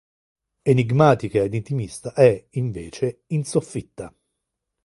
Enigmatica 0.65 1.43
ed 1.43 1.53
intimista 1.53 2.13
è, 2.15 2.47
invece, 2.53 3.21
"In 3.27 3.45
soffitta". 3.45 4.11